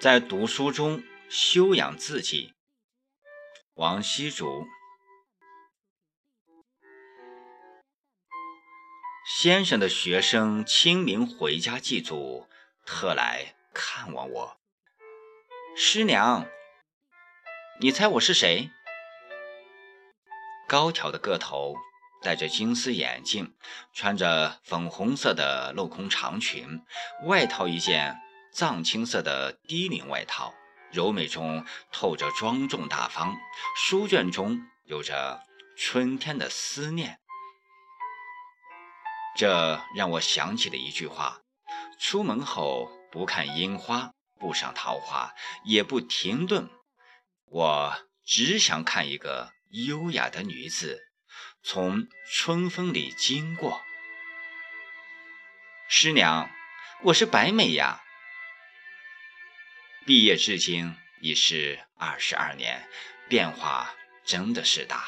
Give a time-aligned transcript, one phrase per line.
[0.00, 2.54] 在读书中修养自己。
[3.74, 4.66] 王羲竹
[9.26, 12.48] 先生的学生清明回家祭祖，
[12.86, 14.58] 特来看望我。
[15.76, 16.46] 师娘，
[17.80, 18.70] 你猜我是谁？
[20.66, 21.76] 高挑的个头，
[22.22, 23.54] 戴着金丝眼镜，
[23.92, 26.82] 穿着粉红色的镂空长裙，
[27.26, 28.18] 外套一件
[28.52, 30.54] 藏青色的低领外套。
[30.92, 33.36] 柔美中透着庄重大方，
[33.76, 35.40] 书卷中有着
[35.76, 37.20] 春天的思念。
[39.36, 41.42] 这让我想起了一句话：
[42.00, 44.10] 出门后不看樱花，
[44.40, 45.32] 不赏桃花，
[45.64, 46.68] 也不停顿，
[47.44, 47.96] 我
[48.26, 50.98] 只想看一个优雅的女子
[51.62, 53.80] 从春风里经过。
[55.88, 56.50] 师娘，
[57.04, 58.02] 我是白美呀。
[60.10, 62.88] 毕业至今已是二十二年，
[63.28, 63.94] 变化
[64.24, 65.04] 真的是大。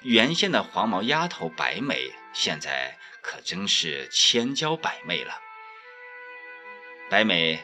[0.00, 5.38] 原先的黄毛丫头白美，现在可真是千娇百媚了。
[7.10, 7.62] 白美，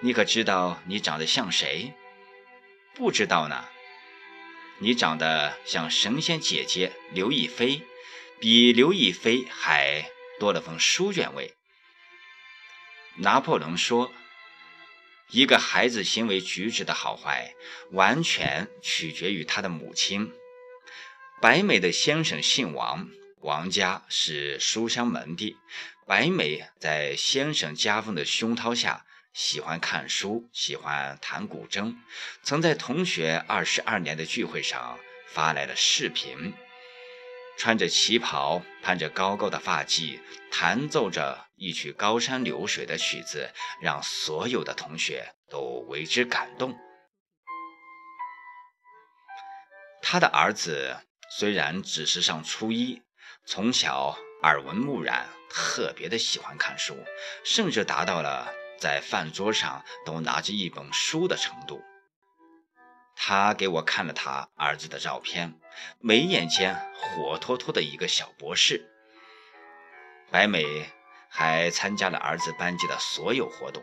[0.00, 1.94] 你可知道你长得像谁？
[2.96, 3.64] 不知道呢。
[4.80, 7.82] 你长得像神仙姐姐刘亦菲，
[8.40, 11.54] 比刘亦菲还多了份书卷味。
[13.18, 14.12] 拿破仑说。
[15.30, 17.54] 一个孩子行为举止的好坏，
[17.90, 20.32] 完全取决于他的母亲。
[21.40, 23.08] 白美的先生姓王，
[23.40, 25.56] 王家是书香门第。
[26.06, 31.96] 白美在先生家风的熏陶下，喜欢看书，喜欢弹古筝，
[32.44, 36.54] 曾在同学二十二年的聚会上发来了视频。
[37.56, 43.50] 穿着旗袍，盘着高高的发髻，弹奏着一曲高山流水的曲子，
[43.80, 46.76] 让所有的同学都为之感动。
[50.02, 50.98] 他的儿子
[51.30, 53.02] 虽然只是上初一，
[53.46, 56.96] 从小耳闻目染，特别的喜欢看书，
[57.42, 61.82] 甚至达到了在饭桌上都拿着一本书的程度。
[63.18, 65.58] 他给我看了他儿子的照片，
[65.98, 68.88] 眉眼间活脱脱的一个小博士。
[70.30, 70.90] 白美
[71.28, 73.82] 还参加了儿子班级的所有活动，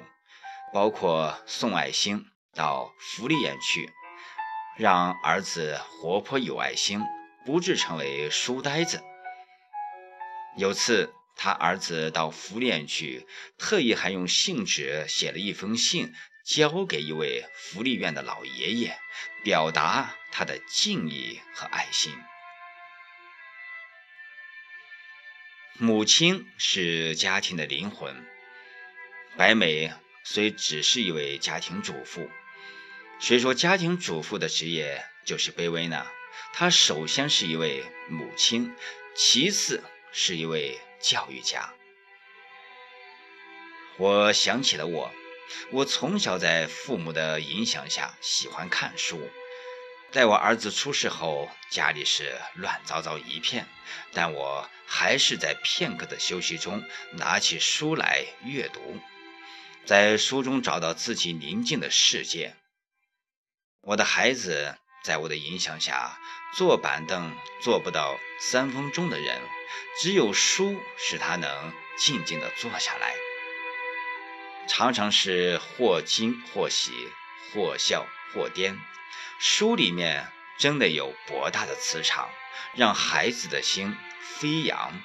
[0.71, 3.91] 包括送爱心到福利院去，
[4.77, 7.01] 让儿子活泼有爱心，
[7.43, 9.01] 不致成为书呆子。
[10.55, 13.27] 有次他儿子到福利院去，
[13.57, 16.13] 特意还用信纸写了一封信。
[16.43, 18.97] 交给一位福利院的老爷爷，
[19.43, 22.13] 表达他的敬意和爱心。
[25.77, 28.25] 母亲是家庭的灵魂。
[29.35, 29.91] 白美
[30.23, 32.29] 虽只是一位家庭主妇，
[33.19, 36.05] 谁说家庭主妇的职业就是卑微呢？
[36.51, 38.75] 她首先是一位母亲，
[39.15, 41.73] 其次是一位教育家。
[43.97, 45.11] 我想起了我。
[45.71, 49.29] 我从小在父母的影响下喜欢看书。
[50.11, 53.67] 在我儿子出事后，家里是乱糟糟一片，
[54.11, 56.83] 但我还是在片刻的休息中
[57.13, 58.99] 拿起书来阅读，
[59.85, 62.55] 在书中找到自己宁静的世界。
[63.81, 66.19] 我的孩子在我的影响下，
[66.55, 69.41] 坐板凳坐不到三分钟的人，
[69.99, 73.15] 只有书使他能静静地坐下来。
[74.75, 76.91] 常常是或惊或喜，
[77.53, 78.75] 或笑或癫。
[79.37, 82.27] 书里面真的有博大的磁场，
[82.73, 84.99] 让孩子的心飞扬。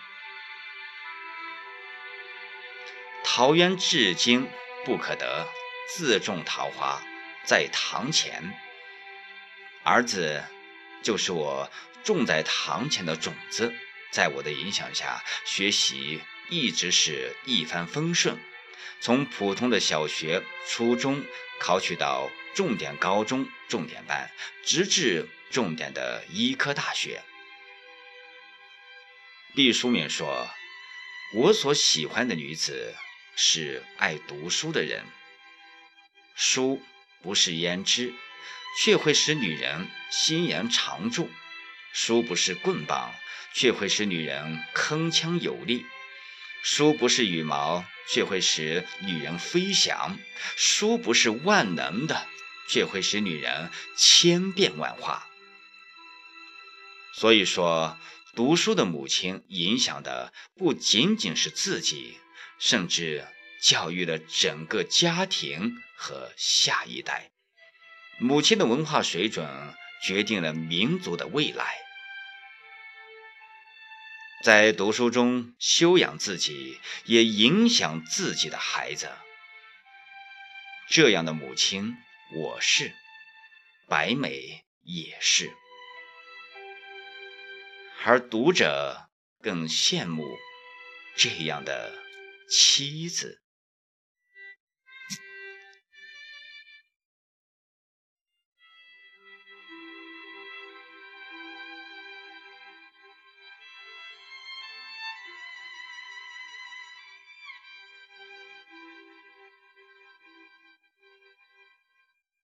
[3.23, 4.49] 桃源至今
[4.87, 5.47] 不可得，
[5.95, 7.03] 自种桃花
[7.45, 8.59] 在堂前。
[9.85, 10.43] 儿子
[11.03, 11.71] 就是我
[12.03, 13.75] 种在堂前的种子，
[14.11, 18.39] 在我的影响下，学习一直是一帆风顺。
[19.01, 21.25] 从普通的小学、初中
[21.61, 24.31] 考取到重点高中、重点班，
[24.65, 27.23] 直至重点的医科大学。
[29.55, 30.49] 毕淑敏说
[31.35, 32.95] ：“我所喜欢的女子
[33.35, 35.05] 是爱读书的人。
[36.35, 36.83] 书
[37.23, 38.15] 不是胭脂，
[38.81, 41.29] 却会使女人心颜常驻；
[41.93, 43.13] 书不是棍棒，
[43.53, 45.87] 却会使女人铿锵有力。”
[46.63, 50.19] 书不是羽毛，却会使女人飞翔；
[50.57, 52.27] 书不是万能的，
[52.69, 55.27] 却会使女人千变万化。
[57.15, 57.99] 所以说，
[58.35, 62.19] 读书的母亲影响的不仅仅是自己，
[62.59, 63.27] 甚至
[63.63, 67.31] 教育了整个家庭和下一代。
[68.21, 69.75] 母亲的文化水准
[70.05, 71.88] 决定了民族的未来。
[74.45, 79.11] 在读书中修养自己，也影响自己的孩子。
[80.89, 81.97] 这样的母亲，
[82.37, 82.95] 我是，
[83.89, 85.51] 白美也是。
[88.05, 89.09] 而读者
[89.43, 90.25] 更羡慕
[91.17, 91.99] 这样的
[92.49, 93.43] 妻子。